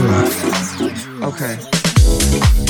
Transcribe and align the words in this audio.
You 0.00 2.69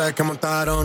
sé 0.00 0.14
que 0.14 0.22
montaron. 0.22 0.79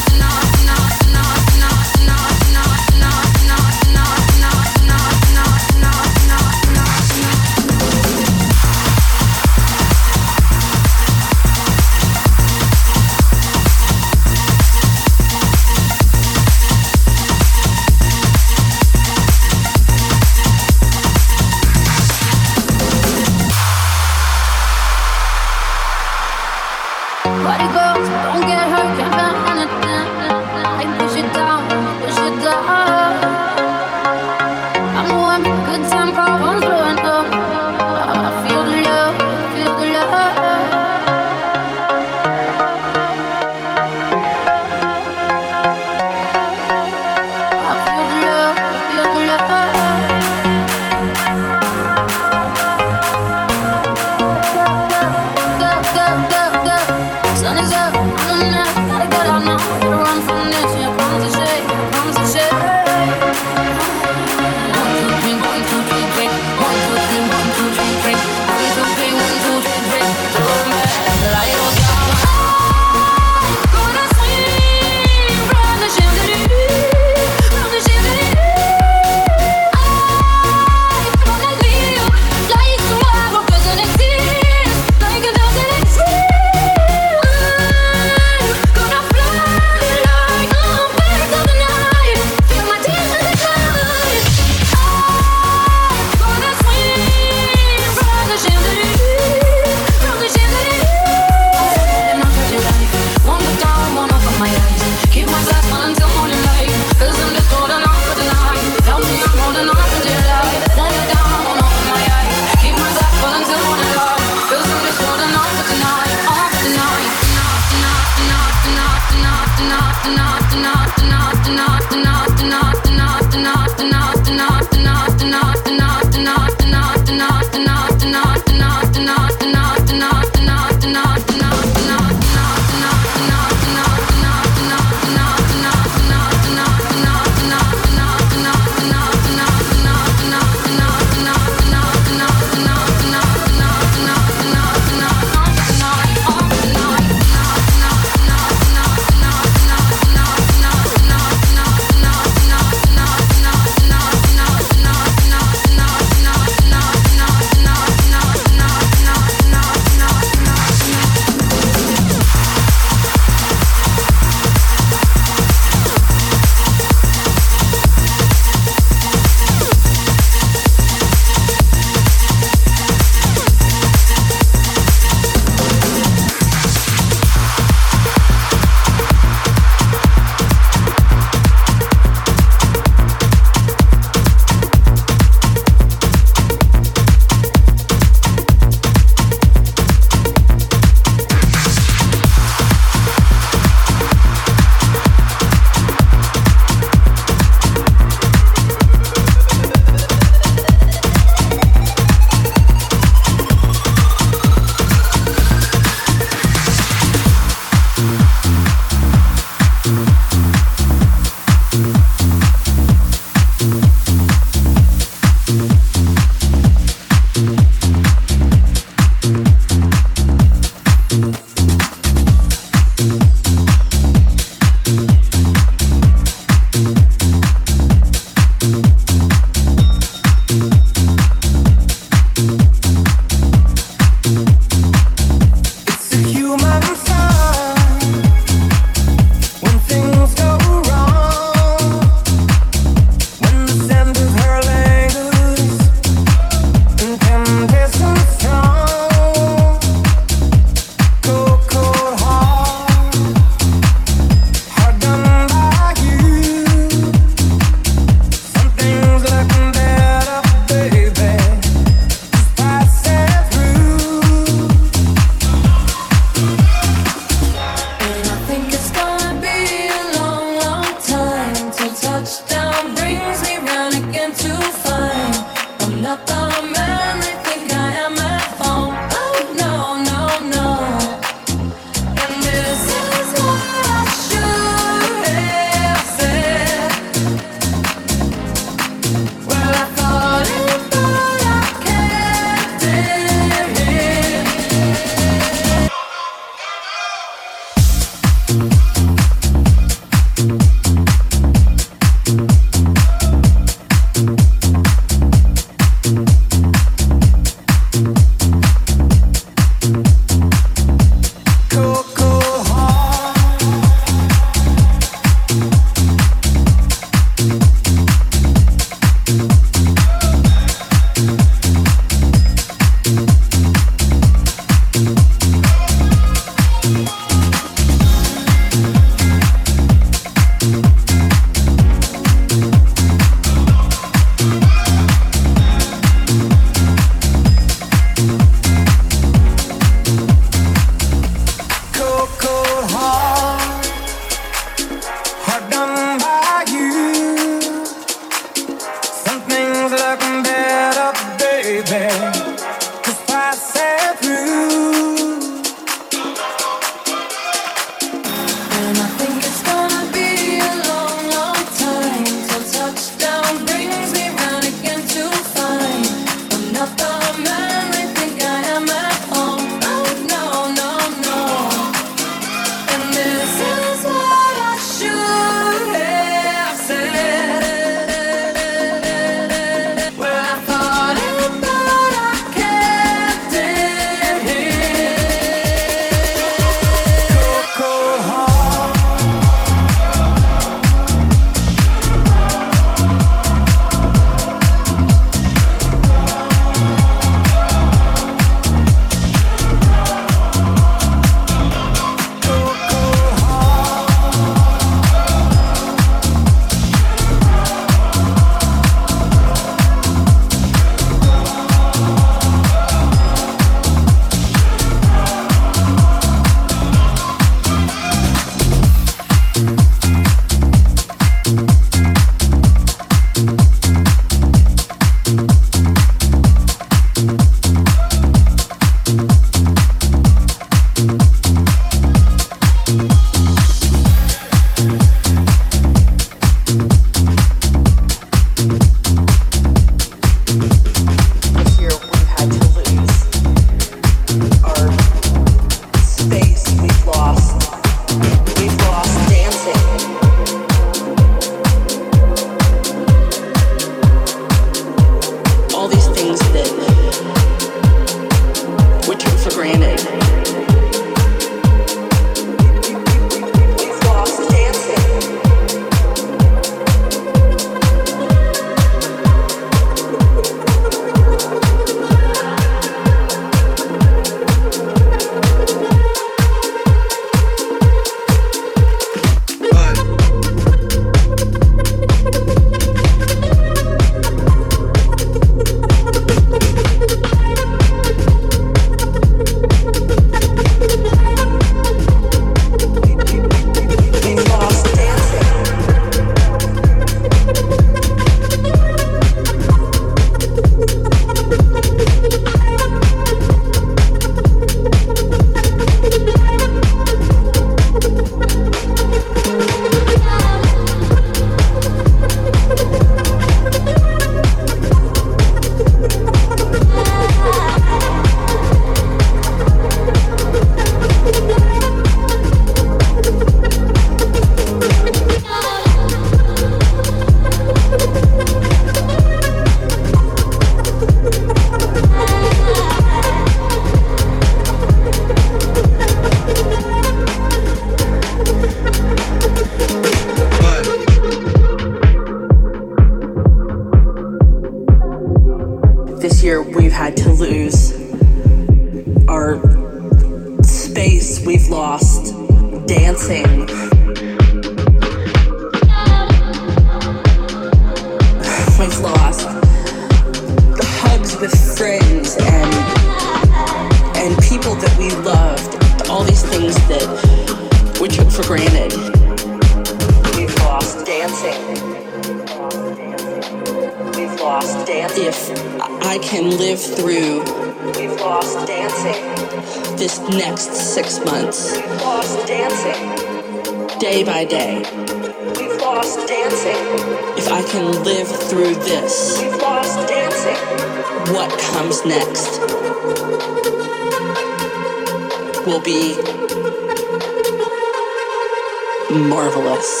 pessoas. 599.61 600.00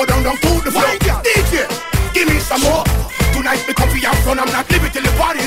go 0.00 0.06
down, 0.06 0.22
down 0.22 0.36
to 0.36 0.48
the 0.64 0.70
floor. 0.70 0.84
DJ, 1.24 1.68
give 2.14 2.28
me 2.28 2.38
some 2.40 2.62
more. 2.62 2.84
Tonight, 3.32 3.62
because 3.66 3.92
we 3.92 4.00
have 4.00 4.16
fun, 4.24 4.38
I'm 4.38 4.50
not 4.52 4.70
leaving 4.70 4.90
till 4.90 5.02
the 5.02 5.12
party. 5.18 5.39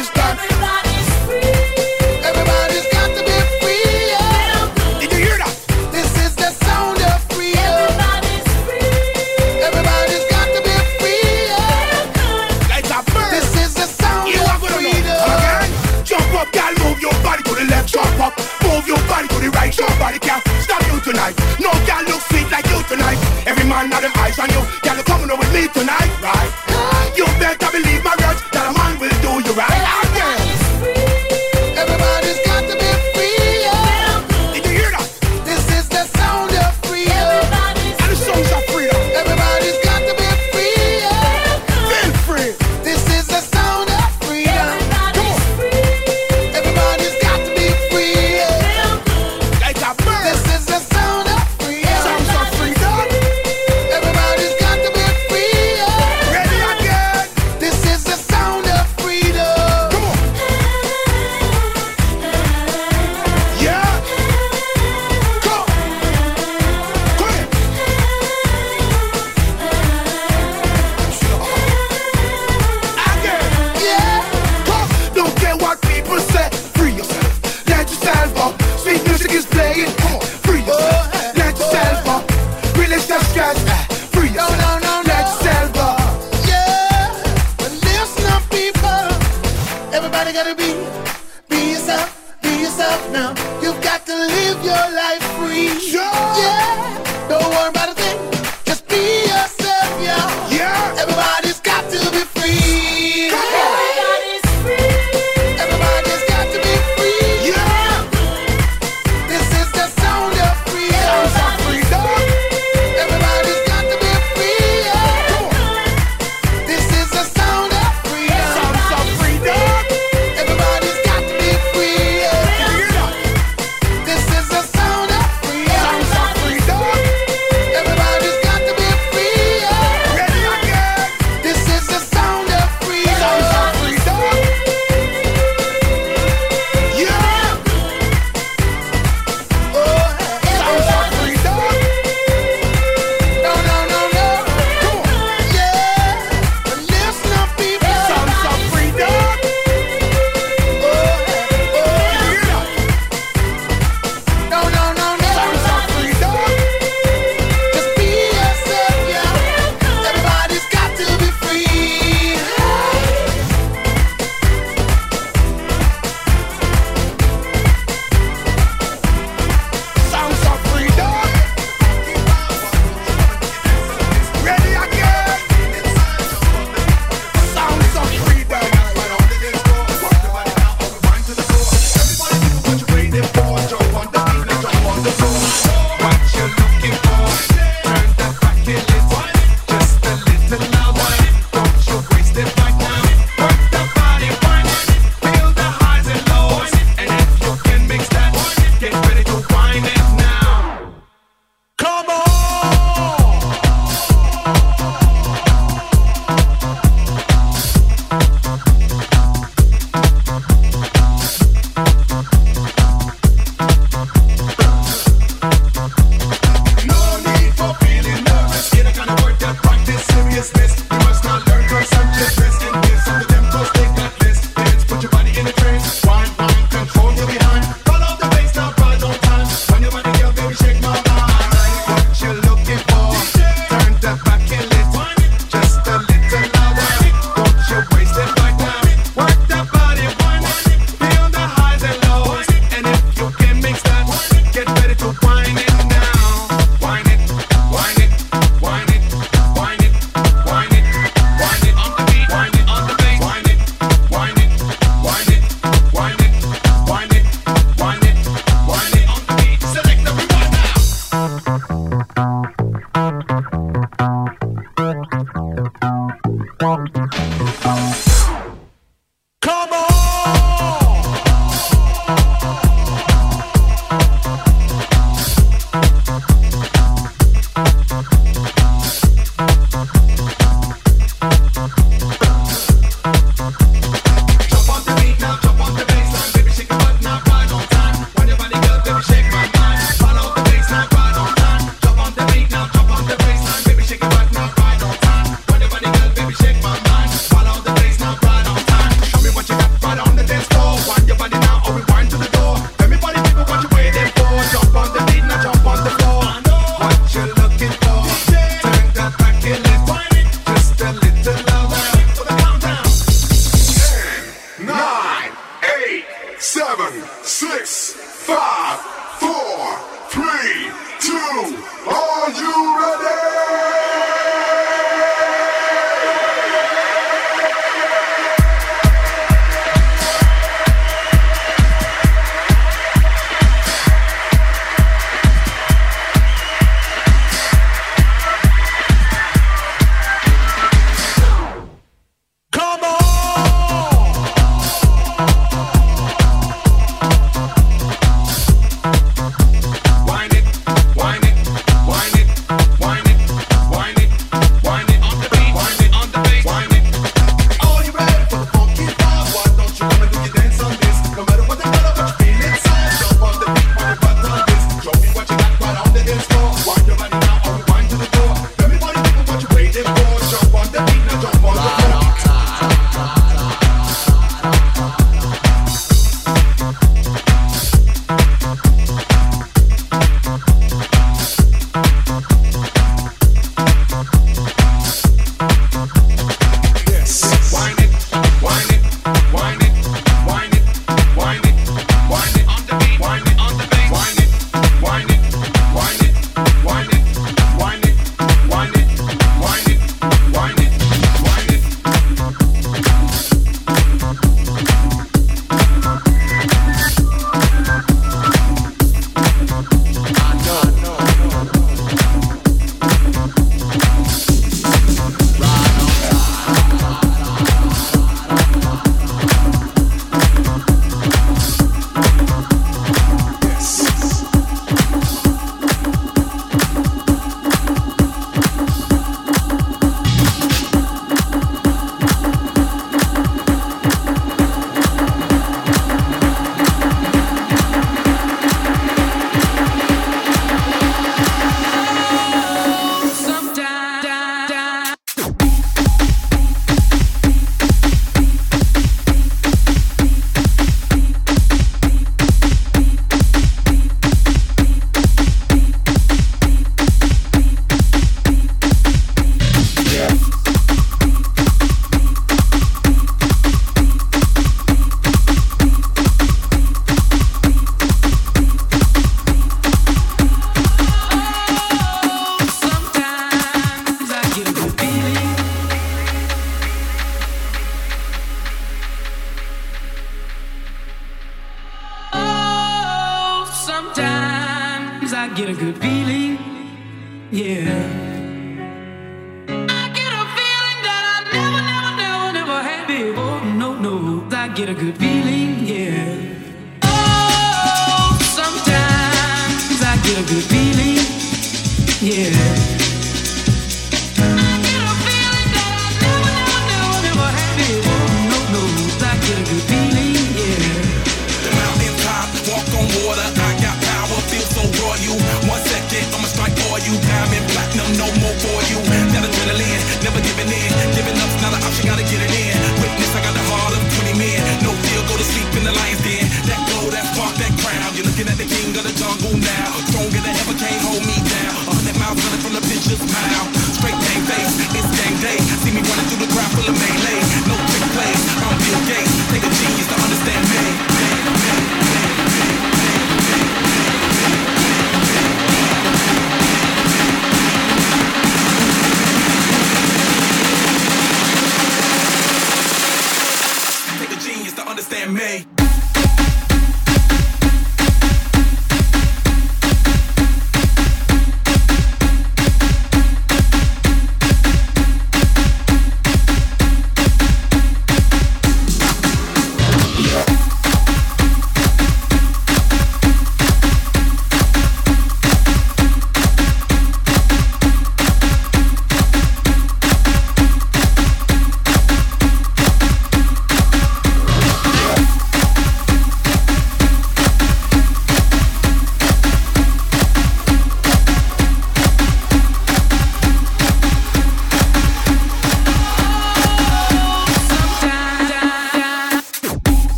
one 23.89 23.91
of 23.91 24.01
them 24.01 24.11
eyes 24.23 24.39
on 24.39 24.49
you. 24.49 24.61
Girl, 24.81 24.95
you 24.95 25.03
coming 25.03 25.38
with 25.38 25.53
me 25.53 25.68
tonight. 25.68 26.03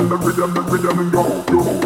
rhythm, 0.00 0.08
the 0.08 0.16
rhythm, 0.16 0.54
the 0.54 0.62
rhythm, 0.62 1.10
go, 1.10 1.42
go. 1.42 1.79